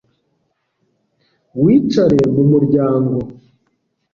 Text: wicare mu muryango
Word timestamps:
wicare 1.61 2.19
mu 2.33 2.43
muryango 2.51 3.17